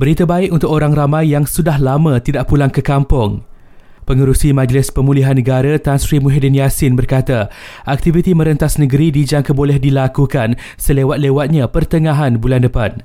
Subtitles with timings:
[0.00, 3.44] Berita baik untuk orang ramai yang sudah lama tidak pulang ke kampung.
[4.08, 7.52] Pengerusi Majlis Pemulihan Negara Tan Sri Muhyiddin Yassin berkata,
[7.84, 13.04] aktiviti merentas negeri dijangka boleh dilakukan selewat-lewatnya pertengahan bulan depan.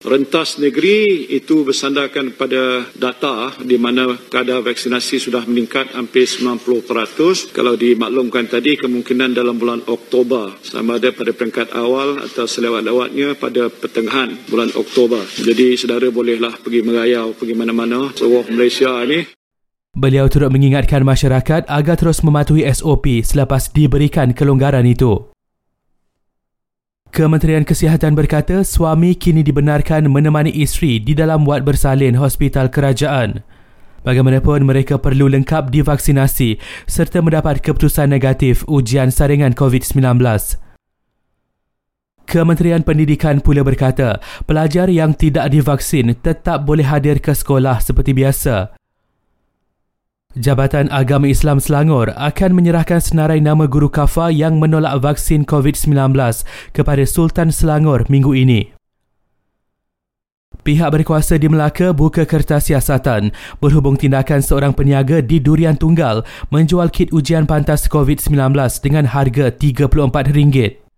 [0.00, 7.52] Rentas negeri itu bersandarkan pada data di mana kadar vaksinasi sudah meningkat hampir 90%.
[7.52, 13.68] Kalau dimaklumkan tadi kemungkinan dalam bulan Oktober sama ada pada peringkat awal atau selewat-lewatnya pada
[13.68, 15.20] pertengahan bulan Oktober.
[15.36, 19.28] Jadi saudara bolehlah pergi merayau pergi mana-mana seluruh Malaysia ini.
[19.92, 25.28] Beliau turut mengingatkan masyarakat agar terus mematuhi SOP selepas diberikan kelonggaran itu.
[27.10, 33.42] Kementerian Kesihatan berkata suami kini dibenarkan menemani isteri di dalam wad bersalin hospital kerajaan.
[34.06, 40.22] Bagaimanapun mereka perlu lengkap divaksinasi serta mendapat keputusan negatif ujian saringan COVID-19.
[42.30, 48.79] Kementerian Pendidikan pula berkata pelajar yang tidak divaksin tetap boleh hadir ke sekolah seperti biasa.
[50.38, 56.14] Jabatan Agama Islam Selangor akan menyerahkan senarai nama guru kafa yang menolak vaksin COVID-19
[56.70, 58.70] kepada Sultan Selangor minggu ini.
[60.62, 66.22] Pihak berkuasa di Melaka buka kertas siasatan berhubung tindakan seorang peniaga di Durian Tunggal
[66.54, 68.54] menjual kit ujian pantas COVID-19
[68.86, 70.89] dengan harga RM34.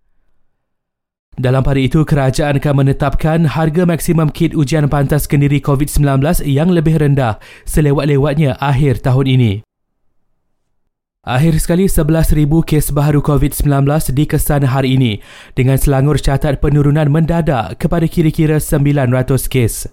[1.43, 6.95] Dalam pada itu, kerajaan akan menetapkan harga maksimum kit ujian pantas kendiri COVID-19 yang lebih
[6.95, 7.35] rendah
[7.67, 9.51] selewat-lewatnya akhir tahun ini.
[11.27, 13.67] Akhir sekali 11,000 kes baharu COVID-19
[14.15, 15.19] dikesan hari ini
[15.51, 19.91] dengan Selangor catat penurunan mendadak kepada kira-kira 900 kes.